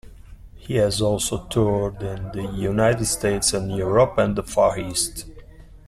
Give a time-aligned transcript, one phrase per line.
[0.55, 5.27] He has also toured in the United States and Europe and the Far East.